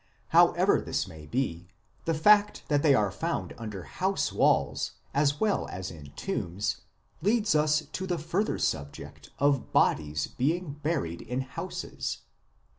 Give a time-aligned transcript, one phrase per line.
[0.29, 1.67] However this may be,
[2.05, 6.77] the fact that they are found under house walls as well as in tombs
[7.21, 12.21] leads us to the further subject of bodies being buried in houses.